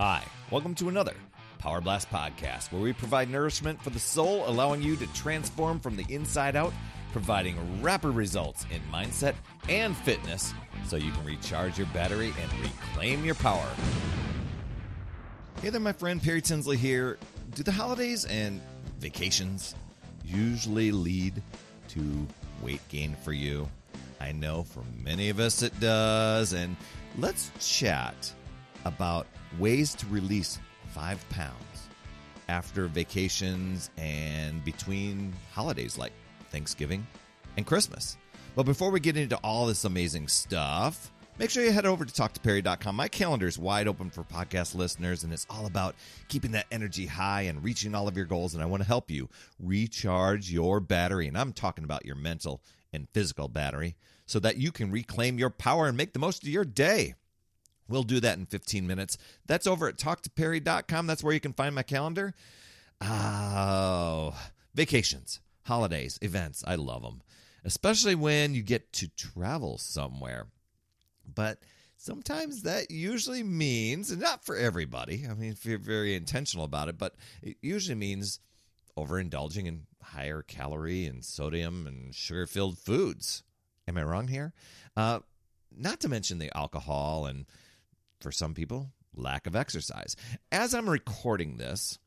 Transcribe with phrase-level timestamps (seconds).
[0.00, 1.14] Hi, welcome to another
[1.58, 5.96] Power Blast podcast where we provide nourishment for the soul, allowing you to transform from
[5.96, 6.72] the inside out,
[7.10, 9.34] providing rapid results in mindset
[9.68, 10.54] and fitness
[10.86, 13.68] so you can recharge your battery and reclaim your power.
[15.62, 17.18] Hey there, my friend Perry Tinsley here.
[17.56, 18.60] Do the holidays and
[19.00, 19.74] vacations
[20.24, 21.42] usually lead
[21.88, 22.28] to
[22.62, 23.68] weight gain for you?
[24.20, 26.52] I know for many of us it does.
[26.52, 26.76] And
[27.16, 28.32] let's chat
[28.84, 29.26] about
[29.58, 31.88] ways to release five pounds
[32.48, 36.12] after vacations and between holidays like
[36.50, 37.06] Thanksgiving
[37.56, 38.16] and Christmas.
[38.54, 42.12] But before we get into all this amazing stuff, make sure you head over to
[42.12, 42.96] talktoperry.com.
[42.96, 45.94] My calendar is wide open for podcast listeners, and it's all about
[46.28, 48.54] keeping that energy high and reaching all of your goals.
[48.54, 49.28] And I want to help you
[49.60, 51.28] recharge your battery.
[51.28, 52.60] And I'm talking about your mental
[52.92, 53.94] and physical battery
[54.26, 57.14] so that you can reclaim your power and make the most of your day.
[57.88, 59.16] We'll do that in 15 minutes.
[59.46, 61.06] That's over at talktoperry.com.
[61.06, 62.34] That's where you can find my calendar.
[63.00, 64.36] Oh,
[64.74, 66.64] vacations, holidays, events.
[66.66, 67.22] I love them,
[67.64, 70.48] especially when you get to travel somewhere.
[71.32, 71.60] But
[71.96, 76.88] sometimes that usually means, and not for everybody, I mean, if you're very intentional about
[76.88, 78.40] it, but it usually means
[78.96, 83.44] overindulging in higher calorie and sodium and sugar filled foods.
[83.86, 84.52] Am I wrong here?
[84.96, 85.20] Uh,
[85.76, 87.46] not to mention the alcohol and
[88.20, 90.16] for some people, lack of exercise.
[90.52, 91.98] As I'm recording this,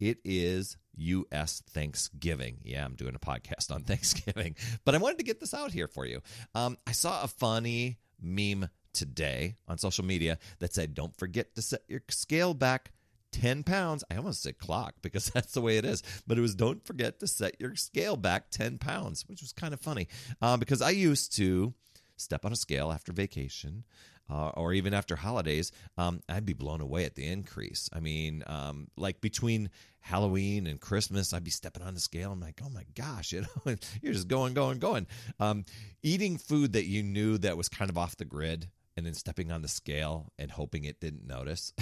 [0.00, 1.62] it is U.S.
[1.70, 2.58] Thanksgiving.
[2.64, 5.88] Yeah, I'm doing a podcast on Thanksgiving, but I wanted to get this out here
[5.88, 6.20] for you.
[6.54, 11.62] Um, I saw a funny meme today on social media that said, Don't forget to
[11.62, 12.92] set your scale back
[13.32, 14.04] 10 pounds.
[14.10, 17.20] I almost said clock because that's the way it is, but it was don't forget
[17.20, 20.08] to set your scale back 10 pounds, which was kind of funny
[20.40, 21.74] um, because I used to
[22.16, 23.84] step on a scale after vacation
[24.30, 27.88] uh, or even after holidays, um, I'd be blown away at the increase.
[27.92, 32.32] I mean, um, like between Halloween and Christmas, I'd be stepping on the scale.
[32.32, 35.06] I'm like, oh my gosh, you know, you're just going, going, going.
[35.40, 35.64] Um,
[36.02, 38.68] eating food that you knew that was kind of off the grid,
[38.98, 41.72] and then stepping on the scale and hoping it didn't notice.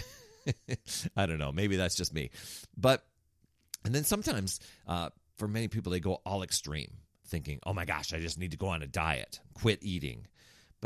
[1.17, 1.51] I don't know.
[1.51, 2.31] Maybe that's just me,
[2.77, 3.05] but
[3.87, 8.13] and then sometimes uh, for many people they go all extreme, thinking, oh my gosh,
[8.13, 10.27] I just need to go on a diet, quit eating.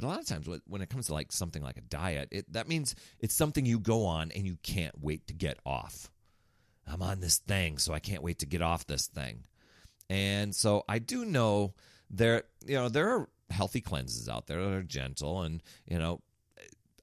[0.01, 2.51] But a lot of times, when it comes to like something like a diet, it,
[2.55, 6.11] that means it's something you go on and you can't wait to get off.
[6.87, 9.45] I'm on this thing, so I can't wait to get off this thing.
[10.09, 11.75] And so I do know
[12.09, 16.23] there, you know, there are healthy cleanses out there that are gentle, and you know,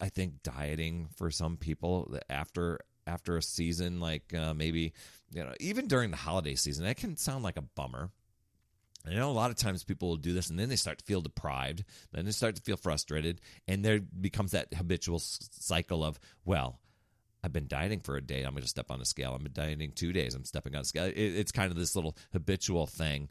[0.01, 4.93] I think dieting for some people after after a season, like uh, maybe
[5.31, 8.09] you know, even during the holiday season, that can sound like a bummer.
[9.07, 11.05] I know a lot of times people will do this and then they start to
[11.05, 16.19] feel deprived, then they start to feel frustrated, and there becomes that habitual cycle of,
[16.45, 16.79] well,
[17.43, 19.33] I've been dieting for a day, I'm going to step on a scale.
[19.33, 21.11] I've been dieting two days, I'm stepping on a scale.
[21.15, 23.29] it's kind of this little habitual thing,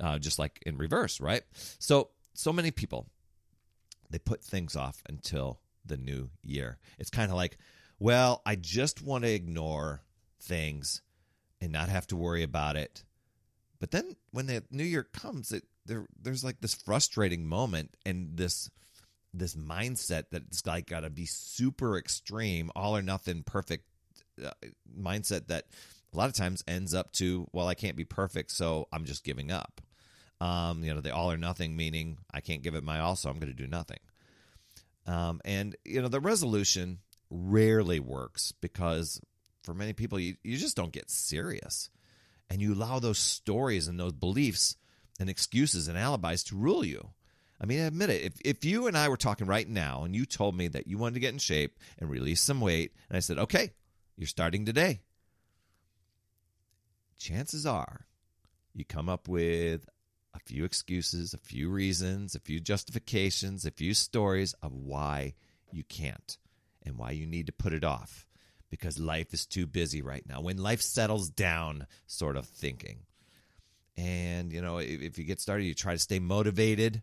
[0.00, 1.42] uh, just like in reverse, right?
[1.78, 3.08] So, so many people,
[4.10, 6.78] they put things off until the new year.
[6.98, 7.58] It's kind of like,
[7.98, 10.02] well, I just want to ignore
[10.40, 11.02] things
[11.60, 13.02] and not have to worry about it
[13.80, 18.36] but then when the new year comes, it there there's like this frustrating moment and
[18.36, 18.70] this
[19.34, 23.84] this mindset that it's like got to be super extreme, all or nothing, perfect
[24.44, 24.50] uh,
[24.98, 25.66] mindset that
[26.12, 29.24] a lot of times ends up to well, I can't be perfect, so I'm just
[29.24, 29.80] giving up.
[30.40, 33.28] Um, you know, the all or nothing meaning I can't give it my all, so
[33.28, 33.98] I'm going to do nothing.
[35.06, 36.98] Um, and you know, the resolution
[37.30, 39.20] rarely works because
[39.62, 41.90] for many people, you, you just don't get serious
[42.50, 44.76] and you allow those stories and those beliefs
[45.20, 47.10] and excuses and alibis to rule you.
[47.60, 48.22] I mean, admit it.
[48.22, 50.96] If, if you and I were talking right now and you told me that you
[50.96, 53.72] wanted to get in shape and release some weight, and I said, okay,
[54.16, 55.00] you're starting today,
[57.18, 58.06] chances are
[58.74, 59.88] you come up with
[60.34, 65.34] a few excuses, a few reasons, a few justifications, a few stories of why
[65.72, 66.38] you can't
[66.84, 68.27] and why you need to put it off
[68.70, 70.40] because life is too busy right now.
[70.40, 73.00] When life settles down, sort of thinking.
[73.96, 77.02] And, you know, if, if you get started, you try to stay motivated.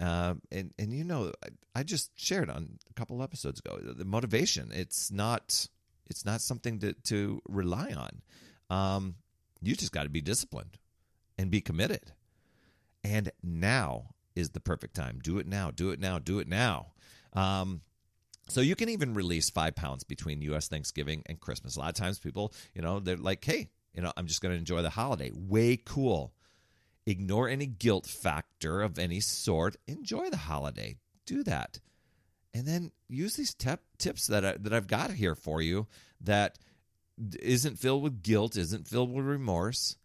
[0.00, 4.04] Uh, and, and, you know, I, I just shared on a couple episodes ago the
[4.04, 4.70] motivation.
[4.72, 5.68] It's not.
[6.06, 8.20] It's not something to, to rely on.
[8.68, 9.14] Um,
[9.62, 10.76] you just got to be disciplined
[11.38, 12.12] and be committed.
[13.02, 15.20] And now is the perfect time.
[15.22, 15.70] Do it now.
[15.70, 16.18] Do it now.
[16.18, 16.88] Do it now.
[17.32, 17.80] Um,
[18.48, 20.68] so you can even release five pounds between U.S.
[20.68, 21.76] Thanksgiving and Christmas.
[21.76, 24.52] A lot of times people, you know, they're like, hey, you know, I'm just going
[24.52, 25.30] to enjoy the holiday.
[25.34, 26.32] Way cool.
[27.06, 29.76] Ignore any guilt factor of any sort.
[29.86, 30.96] Enjoy the holiday.
[31.26, 31.80] Do that.
[32.54, 35.86] and then use these tep- tips that I, that I've got here for you
[36.20, 36.58] that
[37.40, 39.96] isn't filled with guilt, isn't filled with remorse.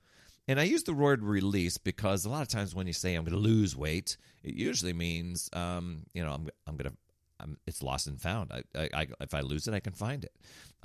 [0.47, 3.23] And I use the word release because a lot of times when you say I'm
[3.23, 6.97] going to lose weight, it usually means um, you know I'm I'm going to
[7.39, 8.51] I'm, it's lost and found.
[8.51, 10.33] I, I, I, if I lose it, I can find it.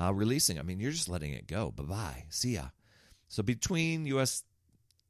[0.00, 1.70] Uh, releasing, I mean, you're just letting it go.
[1.70, 2.24] Bye bye.
[2.28, 2.66] See ya.
[3.28, 4.42] So between U.S.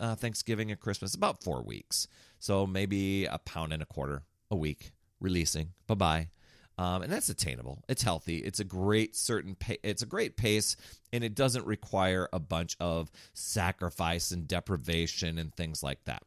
[0.00, 2.08] Uh, Thanksgiving and Christmas, about four weeks.
[2.38, 4.92] So maybe a pound and a quarter a week.
[5.20, 5.70] Releasing.
[5.86, 6.28] Bye bye.
[6.76, 7.84] Um, and that's attainable.
[7.88, 8.38] It's healthy.
[8.38, 9.54] It's a great certain.
[9.54, 10.76] Pa- it's a great pace,
[11.12, 16.24] and it doesn't require a bunch of sacrifice and deprivation and things like that.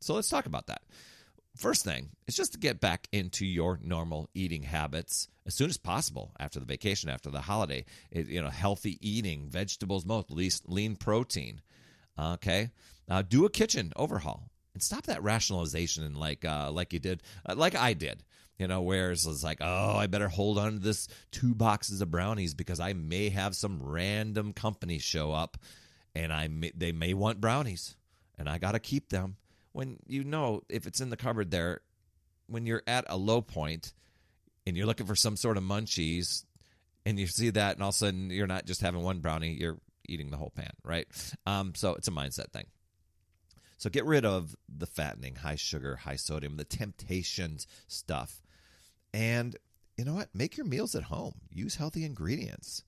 [0.00, 0.82] So let's talk about that.
[1.60, 5.76] First thing is just to get back into your normal eating habits as soon as
[5.76, 7.84] possible after the vacation, after the holiday.
[8.10, 11.60] It, you know, healthy eating, vegetables, most least lean protein.
[12.18, 12.70] Okay,
[13.10, 17.54] uh, do a kitchen overhaul and stop that rationalization like uh, like you did, uh,
[17.54, 18.24] like I did
[18.58, 22.10] you know, whereas it's like, oh, I better hold on to this two boxes of
[22.10, 25.56] brownies because I may have some random company show up
[26.14, 27.96] and I may, they may want brownies
[28.38, 29.36] and I got to keep them.
[29.72, 31.80] When you know if it's in the cupboard there,
[32.46, 33.92] when you're at a low point
[34.66, 36.44] and you're looking for some sort of munchies
[37.06, 39.56] and you see that and all of a sudden you're not just having one brownie,
[39.58, 39.78] you're
[40.08, 41.06] eating the whole pan, right?
[41.46, 42.66] Um, so it's a mindset thing.
[43.78, 48.42] So get rid of the fattening, high sugar, high sodium, the temptations stuff.
[49.14, 49.56] And
[49.96, 50.28] you know what?
[50.34, 51.34] Make your meals at home.
[51.50, 52.84] Use healthy ingredients.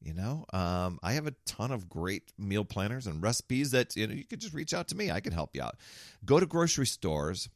[0.00, 4.06] You know, um, I have a ton of great meal planners and recipes that you
[4.06, 5.10] know you could just reach out to me.
[5.10, 5.76] I can help you out.
[6.24, 7.48] Go to grocery stores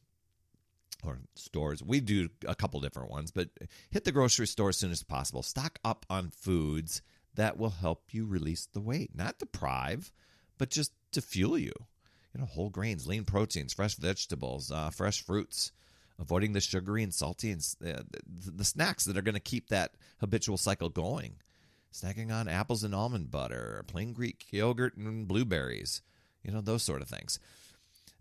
[1.03, 1.81] or stores.
[1.81, 3.49] We do a couple different ones, but
[3.91, 5.41] hit the grocery store as soon as possible.
[5.41, 7.01] Stock up on foods
[7.35, 10.11] that will help you release the weight, not deprive,
[10.57, 11.73] but just to fuel you.
[12.33, 15.71] You know, whole grains, lean proteins, fresh vegetables, uh, fresh fruits
[16.19, 19.69] avoiding the sugary and salty and uh, the, the snacks that are going to keep
[19.69, 21.35] that habitual cycle going.
[21.93, 26.01] Snacking on apples and almond butter, plain Greek yogurt and blueberries,
[26.43, 27.39] you know, those sort of things.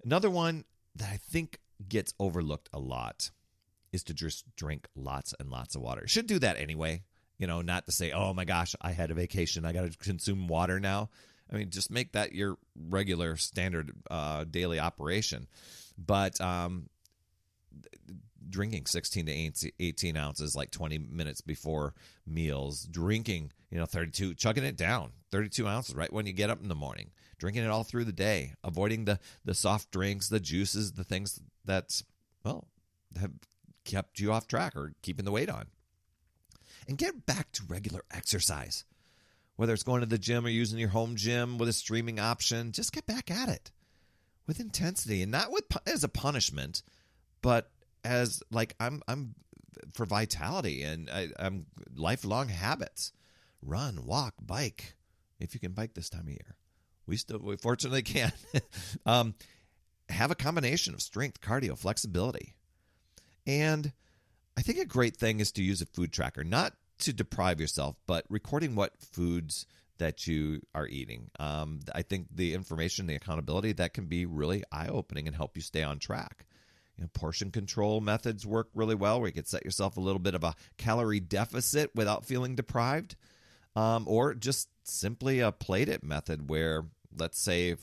[0.04, 0.64] Another one
[0.94, 1.58] that I think
[1.88, 3.30] gets overlooked a lot
[3.90, 6.06] is to just drink lots and lots of water.
[6.06, 7.02] Should do that anyway,
[7.38, 9.98] you know, not to say, oh my gosh, I had a vacation, I got to
[9.98, 11.08] consume water now.
[11.50, 12.56] I mean, just make that your
[12.88, 15.46] regular standard uh, daily operation.
[15.98, 16.88] But um,
[18.48, 21.94] drinking 16 to 18 ounces like 20 minutes before
[22.26, 26.62] meals drinking you know 32 chugging it down 32 ounces right when you get up
[26.62, 30.40] in the morning drinking it all through the day avoiding the the soft drinks the
[30.40, 32.02] juices the things that
[32.44, 32.66] well
[33.18, 33.32] have
[33.84, 35.66] kept you off track or keeping the weight on.
[36.88, 38.84] And get back to regular exercise.
[39.56, 42.72] Whether it's going to the gym or using your home gym with a streaming option
[42.72, 43.70] just get back at it
[44.46, 46.82] with intensity and not with as a punishment
[47.42, 47.70] but
[48.04, 49.34] as like I'm I'm
[49.92, 53.12] for vitality and I, I'm lifelong habits.
[53.62, 54.94] Run, walk, bike.
[55.38, 56.56] If you can bike this time of year,
[57.06, 58.32] we still we fortunately can.
[59.06, 59.34] um,
[60.08, 62.54] have a combination of strength, cardio, flexibility,
[63.46, 63.92] and
[64.56, 67.96] I think a great thing is to use a food tracker, not to deprive yourself,
[68.06, 69.66] but recording what foods
[69.98, 71.30] that you are eating.
[71.38, 75.56] Um, I think the information, the accountability, that can be really eye opening and help
[75.56, 76.44] you stay on track.
[77.02, 80.20] You know, portion control methods work really well where you could set yourself a little
[80.20, 83.16] bit of a calorie deficit without feeling deprived.
[83.74, 86.84] Um, or just simply a plate it method where
[87.18, 87.74] let's say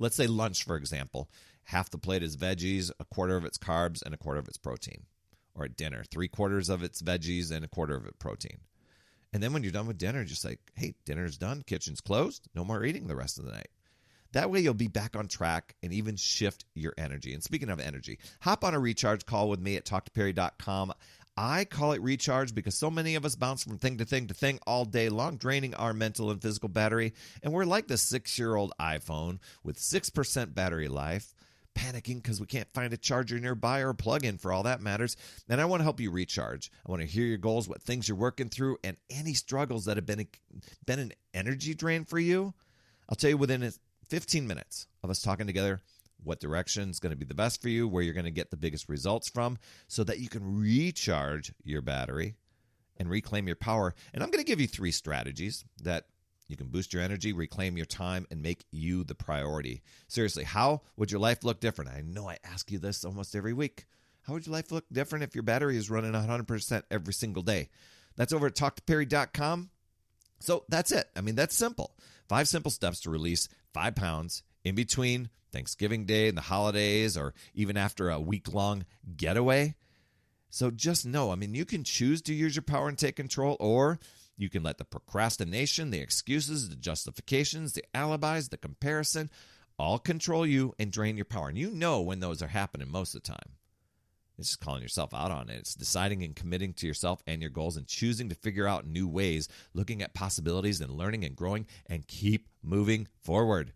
[0.00, 1.30] let's say lunch for example.
[1.66, 4.58] Half the plate is veggies a quarter of its carbs and a quarter of its
[4.58, 5.04] protein.
[5.54, 8.58] Or at dinner three quarters of its veggies and a quarter of it protein.
[9.32, 11.62] And then when you're done with dinner just like hey dinner's done.
[11.64, 12.48] Kitchen's closed.
[12.56, 13.68] No more eating the rest of the night
[14.32, 17.34] that way, you'll be back on track and even shift your energy.
[17.34, 20.92] And speaking of energy, hop on a recharge call with me at talktoperry.com.
[21.36, 24.34] I call it recharge because so many of us bounce from thing to thing to
[24.34, 27.14] thing all day long, draining our mental and physical battery.
[27.42, 31.34] And we're like the six year old iPhone with 6% battery life,
[31.74, 34.82] panicking because we can't find a charger nearby or a plug in for all that
[34.82, 35.16] matters.
[35.48, 36.70] And I want to help you recharge.
[36.86, 39.96] I want to hear your goals, what things you're working through, and any struggles that
[39.96, 40.26] have been,
[40.84, 42.52] been an energy drain for you.
[43.08, 43.62] I'll tell you within
[44.12, 45.80] 15 minutes of us talking together
[46.22, 48.50] what direction is going to be the best for you, where you're going to get
[48.50, 49.56] the biggest results from,
[49.88, 52.34] so that you can recharge your battery
[52.98, 53.94] and reclaim your power.
[54.12, 56.04] And I'm going to give you three strategies that
[56.46, 59.80] you can boost your energy, reclaim your time, and make you the priority.
[60.08, 61.90] Seriously, how would your life look different?
[61.90, 63.86] I know I ask you this almost every week.
[64.24, 67.70] How would your life look different if your battery is running 100% every single day?
[68.16, 69.70] That's over at talktoperry.com.
[70.38, 71.08] So that's it.
[71.16, 71.96] I mean, that's simple.
[72.28, 77.34] Five simple steps to release five pounds in between Thanksgiving Day and the holidays, or
[77.54, 78.84] even after a week long
[79.16, 79.74] getaway.
[80.50, 83.56] So just know, I mean, you can choose to use your power and take control,
[83.58, 83.98] or
[84.36, 89.30] you can let the procrastination, the excuses, the justifications, the alibis, the comparison
[89.78, 91.48] all control you and drain your power.
[91.48, 93.56] And you know when those are happening most of the time.
[94.38, 95.58] It's just calling yourself out on it.
[95.58, 99.06] It's deciding and committing to yourself and your goals and choosing to figure out new
[99.06, 103.72] ways, looking at possibilities and learning and growing and keep moving forward.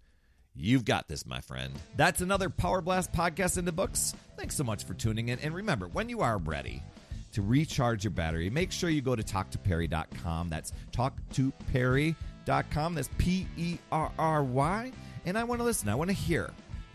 [0.55, 1.75] You've got this, my friend.
[1.97, 4.15] That's another Power Blast podcast in the books.
[4.39, 5.39] Thanks so much for tuning in.
[5.41, 6.83] And remember, when you are ready
[7.33, 10.49] to recharge your battery, make sure you go to talktoperry.com.
[10.49, 12.95] That's talktoperry.com.
[12.95, 14.93] That's P E R R Y.
[15.27, 15.91] And I want to listen.
[15.91, 16.51] I want to hear